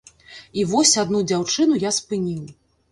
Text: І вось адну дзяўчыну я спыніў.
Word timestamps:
І 0.61 0.63
вось 0.71 0.95
адну 1.03 1.23
дзяўчыну 1.33 1.79
я 1.89 1.95
спыніў. 2.01 2.45